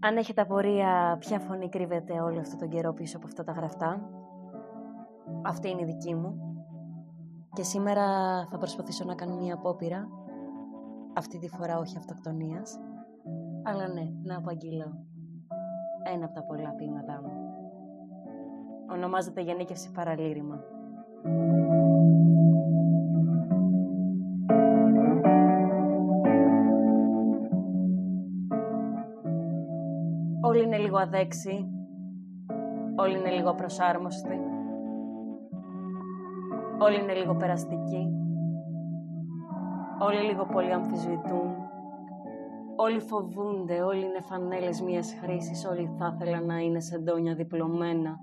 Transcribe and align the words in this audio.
Αν 0.00 0.16
έχετε 0.16 0.40
απορία 0.40 1.16
ποια 1.20 1.38
φωνή 1.38 1.68
κρύβεται 1.68 2.20
όλο 2.20 2.40
αυτό 2.40 2.56
τον 2.56 2.68
καιρό 2.68 2.92
πίσω 2.92 3.16
από 3.16 3.26
αυτά 3.26 3.44
τα 3.44 3.52
γραφτά, 3.52 4.10
αυτή 5.42 5.70
είναι 5.70 5.80
η 5.80 5.84
δική 5.84 6.14
μου. 6.14 6.38
Και 7.52 7.62
σήμερα 7.62 8.04
θα 8.46 8.58
προσπαθήσω 8.58 9.04
να 9.04 9.14
κάνω 9.14 9.36
μια 9.36 9.54
απόπειρα, 9.54 10.08
αυτή 11.14 11.38
τη 11.38 11.48
φορά 11.48 11.78
όχι 11.78 11.96
αυτοκτονίας, 11.96 12.78
αλλά 13.62 13.88
ναι, 13.88 14.10
να 14.22 14.36
απαγγείλω 14.36 15.06
ένα 16.14 16.24
από 16.24 16.34
τα 16.34 16.42
πολλά 16.42 16.70
ποίηματά 16.70 17.22
μου. 17.22 17.32
Ονομάζεται 18.90 19.40
Γενίκευση 19.40 19.90
Παραλήρημα. 19.90 20.60
Όλοι 30.58 30.66
είναι 30.66 30.78
λίγο 30.78 30.96
αδέξιοι. 30.96 31.68
Όλοι 32.96 33.18
είναι 33.18 33.30
λίγο 33.30 33.54
προσάρμοστοι. 33.54 34.40
Όλοι 36.78 37.00
είναι 37.00 37.12
λίγο 37.12 37.34
περαστικοί. 37.34 38.12
Όλοι 39.98 40.20
λίγο 40.20 40.46
πολύ 40.46 40.72
αμφισβητούν. 40.72 41.50
Όλοι 42.76 43.00
φοβούνται, 43.00 43.82
όλοι 43.82 44.04
είναι 44.04 44.20
φανέλες 44.20 44.80
μιας 44.80 45.14
χρήσης, 45.20 45.66
όλοι 45.66 45.90
θα 45.98 46.14
ήθελαν 46.14 46.46
να 46.46 46.58
είναι 46.58 46.80
σεντόνια 46.80 47.34
διπλωμένα. 47.34 48.18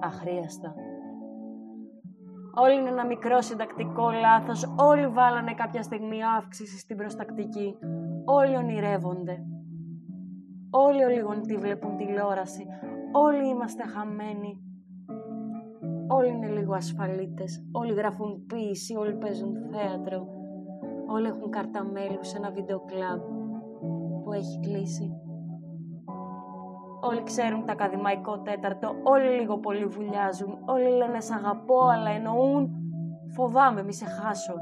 Αχρίαστα. 0.00 0.74
Όλοι 2.54 2.74
είναι 2.74 2.88
ένα 2.88 3.06
μικρό 3.06 3.40
συντακτικό 3.40 4.10
λάθος, 4.10 4.74
όλοι 4.76 5.06
βάλανε 5.06 5.54
κάποια 5.54 5.82
στιγμή 5.82 6.18
αύξηση 6.38 6.78
στην 6.78 6.96
προστακτική. 6.96 7.76
Όλοι 8.24 8.56
ονειρεύονται. 8.56 9.44
Όλοι 10.70 11.04
ολίγων 11.04 11.42
τη 11.42 11.56
βλέπουν 11.56 11.96
τηλεόραση. 11.96 12.66
Όλοι 13.12 13.48
είμαστε 13.48 13.82
χαμένοι. 13.86 14.60
Όλοι 16.08 16.28
είναι 16.28 16.48
λίγο 16.48 16.74
ασφαλίτες. 16.74 17.68
Όλοι 17.72 17.92
γράφουν 17.92 18.46
ποίηση, 18.46 18.96
όλοι 18.96 19.14
παίζουν 19.14 19.56
θέατρο. 19.70 20.26
Όλοι 21.06 21.26
έχουν 21.26 21.50
κάρτα 21.50 21.84
μέλου 21.84 22.24
σε 22.24 22.36
ένα 22.36 22.50
βίντεο 22.50 22.84
κλαμπ 22.84 23.20
που 24.24 24.32
έχει 24.32 24.60
κλείσει. 24.60 25.14
Όλοι 27.00 27.22
ξέρουν 27.22 27.64
τα 27.66 27.72
ακαδημαϊκό 27.72 28.38
τέταρτο, 28.38 28.94
όλοι 29.02 29.28
λίγο 29.28 29.58
πολύ 29.58 29.84
βουλιάζουν, 29.84 30.58
όλοι 30.66 30.88
λένε 30.96 31.20
σ' 31.20 31.30
αγαπώ, 31.30 31.80
αλλά 31.84 32.10
εννοούν 32.10 32.70
φοβάμαι 33.26 33.82
μη 33.82 33.92
σε 33.92 34.04
χάσω. 34.04 34.54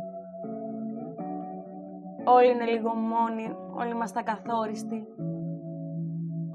Όλοι 2.25 2.51
είναι 2.51 2.65
λίγο 2.65 2.95
μόνοι, 2.95 3.57
όλοι 3.79 3.91
είμαστε 3.91 4.19
ακαθόριστοι. 4.19 5.07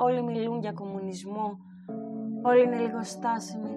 Όλοι 0.03 0.23
μιλούν 0.23 0.59
για 0.59 0.71
κομμουνισμό, 0.71 1.57
όλοι 2.43 2.63
είναι 2.63 2.77
λίγο 2.77 3.03
στάσιμοι. 3.03 3.75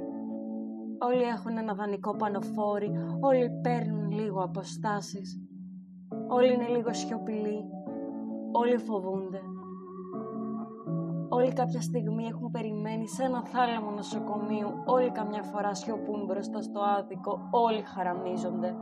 Όλοι 0.99 1.23
έχουν 1.23 1.57
ένα 1.57 1.75
δανεικό 1.75 2.17
πανοφόρι, 2.17 2.91
όλοι 3.21 3.51
παίρνουν 3.63 4.11
λίγο 4.11 4.43
αποστάσεις. 4.43 5.41
Όλοι 6.29 6.55
είναι 6.55 6.67
λίγο 6.67 6.93
σιωπηλοί, 6.93 7.65
όλοι 8.53 8.77
φοβούνται. 8.77 9.41
Όλοι 11.29 11.53
κάποια 11.53 11.81
στιγμή 11.81 12.25
έχουν 12.25 12.51
περιμένει 12.51 13.09
σε 13.09 13.23
ένα 13.23 13.45
θάλαμο 13.45 13.91
νοσοκομείου, 13.91 14.69
όλοι 14.87 15.11
καμιά 15.11 15.43
φορά 15.43 15.75
σιωπούν 15.75 16.25
μπροστά 16.25 16.63
στο 16.63 16.81
άδικο, 16.81 17.49
όλοι 17.51 17.83
χαραμίζονται. 17.83 18.75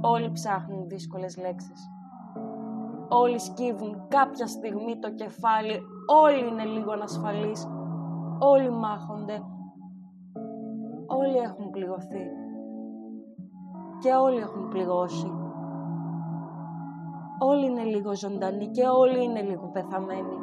Όλοι 0.00 0.30
ψάχνουν 0.30 0.88
δύσκολες 0.88 1.36
λέξεις. 1.36 1.99
Όλοι 3.12 3.38
σκύβουν 3.38 4.02
κάποια 4.08 4.46
στιγμή 4.46 4.98
το 4.98 5.10
κεφάλι, 5.10 5.80
όλοι 6.22 6.48
είναι 6.48 6.64
λίγο 6.64 6.92
ανασφαλείς, 6.92 7.68
όλοι 8.38 8.70
μάχονται, 8.70 9.42
όλοι 11.06 11.36
έχουν 11.36 11.70
πληγωθεί 11.70 12.26
και 14.00 14.12
όλοι 14.12 14.40
έχουν 14.40 14.68
πληγώσει. 14.68 15.32
Όλοι 17.38 17.66
είναι 17.66 17.82
λίγο 17.82 18.16
ζωντανοί 18.16 18.66
και 18.66 18.86
όλοι 18.86 19.24
είναι 19.24 19.40
λίγο 19.40 19.70
πεθαμένοι. 19.72 20.36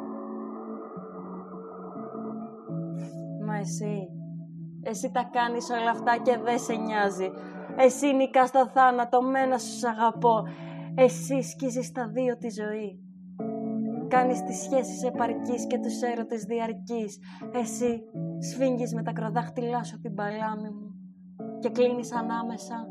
Μα 3.46 3.56
εσύ, 3.56 4.08
εσύ 4.82 5.10
τα 5.10 5.28
κάνεις 5.32 5.70
όλα 5.70 5.90
αυτά 5.90 6.16
και 6.22 6.38
δεν 6.44 6.58
σε 6.58 6.74
νοιάζει. 6.74 7.30
Εσύ 7.76 8.14
νικάς 8.14 8.50
το 8.50 8.66
θάνατο, 8.66 9.22
μένα 9.22 9.58
σου 9.58 9.78
σ' 9.78 9.84
αγαπώ. 9.84 10.42
Εσύ 11.00 11.42
σκίζεις 11.42 11.92
τα 11.92 12.08
δύο 12.08 12.36
τη 12.36 12.48
ζωή. 12.50 13.00
Κάνεις 14.08 14.42
τις 14.42 14.58
σχέσεις 14.62 15.02
επαρκής 15.02 15.66
και 15.66 15.78
τους 15.78 16.00
έρωτες 16.00 16.42
διαρκής. 16.44 17.18
Εσύ 17.52 18.02
σφίγγεις 18.38 18.94
με 18.94 19.02
τα 19.02 19.12
κροδάχτυλά 19.12 19.84
σου 19.84 20.00
την 20.00 20.14
παλάμη 20.14 20.70
μου 20.70 20.88
και 21.58 21.70
κλείνεις 21.70 22.12
ανάμεσα 22.12 22.86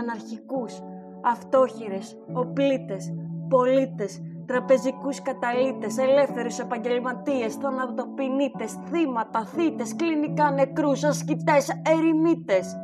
αναρχικούς, 0.00 0.80
αυτόχειρες, 1.22 2.16
οπλίτες, 2.32 3.14
πολίτες, 3.48 4.20
τραπεζικούς 4.46 5.22
καταλήτες, 5.22 5.98
ελεύθερους 5.98 6.58
επαγγελματίες, 6.58 7.54
θανατοποιητές, 7.54 8.72
θύματα, 8.84 9.44
θύτες, 9.44 9.96
κλινικά 9.96 10.50
νεκρούς, 10.50 11.04
ασκητές, 11.04 11.68
ερημίτες. 11.82 12.76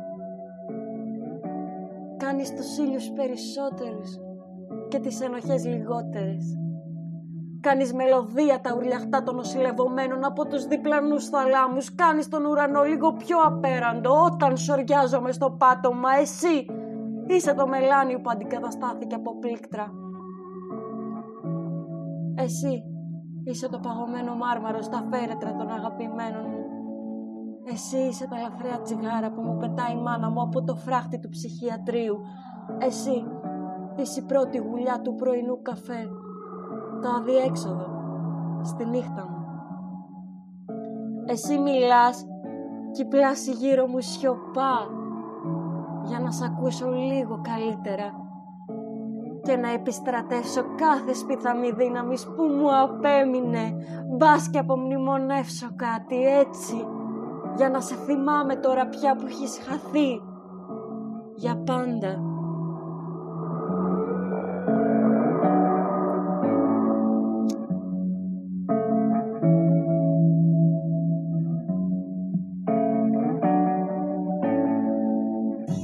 Κάνεις 2.29 2.55
τους 2.55 2.77
ήλιους 2.77 3.09
περισσότερους 3.09 4.17
και 4.87 4.99
τις 4.99 5.21
ενοχές 5.21 5.65
λιγότερες. 5.65 6.57
Κάνεις 7.61 7.93
μελωδία 7.93 8.59
τα 8.61 8.73
ουρλιαχτά 8.75 9.23
των 9.23 9.35
νοσηλευομένων 9.35 10.25
από 10.25 10.45
τους 10.47 10.65
διπλανούς 10.65 11.29
θαλάμους. 11.29 11.95
Κάνεις 11.95 12.27
τον 12.27 12.45
ουρανό 12.45 12.83
λίγο 12.83 13.13
πιο 13.13 13.37
απέραντο 13.45 14.23
όταν 14.23 14.57
σοριάζομαι 14.57 15.31
στο 15.31 15.51
πάτωμα. 15.51 16.09
Εσύ 16.19 16.65
είσαι 17.27 17.53
το 17.53 17.67
μελάνιο 17.67 18.19
που 18.21 18.29
αντικαταστάθηκε 18.29 19.15
από 19.15 19.39
πλήκτρα. 19.39 19.91
Εσύ 22.35 22.83
είσαι 23.43 23.69
το 23.69 23.79
παγωμένο 23.79 24.35
μάρμαρο 24.35 24.81
στα 24.81 25.07
φέρετρα 25.11 25.55
των 25.55 25.69
αγαπημένων 25.69 26.45
μου. 26.49 26.58
Εσύ 27.71 27.97
είσαι 27.97 28.27
τα 28.27 28.35
ελαφριά 28.35 28.81
τσιγάρα 28.81 29.31
που 29.31 29.41
μου 29.41 29.57
πετάει 29.57 29.93
η 29.93 30.01
μάνα 30.01 30.29
μου 30.29 30.41
από 30.41 30.63
το 30.63 30.75
φράχτη 30.75 31.19
του 31.19 31.29
ψυχιατρίου. 31.29 32.19
Εσύ 32.77 33.25
είσαι 33.95 34.19
η 34.19 34.23
πρώτη 34.23 34.57
γουλιά 34.57 35.01
του 35.01 35.15
πρωινού 35.15 35.61
καφέ. 35.61 36.07
Το 37.01 37.09
αδιέξοδο 37.09 37.87
στη 38.63 38.85
νύχτα 38.85 39.27
μου. 39.29 39.37
Εσύ 41.25 41.57
μιλάς 41.57 42.25
και 42.91 43.05
πλάσει 43.05 43.51
γύρω 43.51 43.87
μου 43.87 43.99
σιωπά 43.99 44.87
για 46.03 46.19
να 46.19 46.31
σ' 46.31 46.41
ακούσω 46.41 46.89
λίγο 46.89 47.41
καλύτερα 47.41 48.13
και 49.41 49.55
να 49.55 49.71
επιστρατεύσω 49.71 50.61
κάθε 50.75 51.13
σπίθαμη 51.13 51.71
δύναμης 51.71 52.25
που 52.25 52.43
μου 52.43 52.79
απέμεινε 52.79 53.75
μπας 54.17 54.49
και 54.49 54.59
απομνημονεύσω 54.59 55.67
κάτι 55.75 56.25
έτσι 56.25 56.87
για 57.59 57.69
να 57.69 57.81
σε 57.81 57.95
θυμάμαι 57.95 58.55
τώρα 58.55 58.87
πια 58.87 59.15
που 59.15 59.25
έχεις 59.27 59.59
χαθεί 59.67 60.21
για 61.35 61.55
πάντα. 61.65 62.21